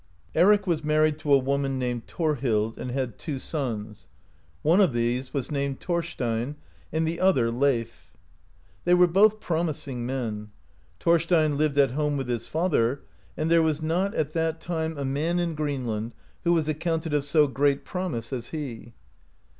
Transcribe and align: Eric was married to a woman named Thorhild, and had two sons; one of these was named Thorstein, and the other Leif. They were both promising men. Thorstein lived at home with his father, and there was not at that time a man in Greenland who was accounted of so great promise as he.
Eric 0.33 0.65
was 0.65 0.83
married 0.83 1.19
to 1.19 1.31
a 1.31 1.37
woman 1.37 1.77
named 1.77 2.07
Thorhild, 2.07 2.75
and 2.79 2.89
had 2.89 3.19
two 3.19 3.37
sons; 3.37 4.07
one 4.63 4.81
of 4.81 4.93
these 4.93 5.31
was 5.31 5.51
named 5.51 5.79
Thorstein, 5.79 6.55
and 6.91 7.07
the 7.07 7.19
other 7.19 7.51
Leif. 7.51 8.11
They 8.83 8.95
were 8.95 9.05
both 9.05 9.39
promising 9.39 10.07
men. 10.07 10.49
Thorstein 10.99 11.55
lived 11.55 11.77
at 11.77 11.91
home 11.91 12.17
with 12.17 12.29
his 12.29 12.47
father, 12.47 13.03
and 13.37 13.51
there 13.51 13.61
was 13.61 13.83
not 13.83 14.15
at 14.15 14.33
that 14.33 14.59
time 14.59 14.97
a 14.97 15.05
man 15.05 15.37
in 15.37 15.53
Greenland 15.53 16.15
who 16.45 16.53
was 16.53 16.67
accounted 16.67 17.13
of 17.13 17.23
so 17.23 17.45
great 17.47 17.85
promise 17.85 18.33
as 18.33 18.47
he. 18.47 18.93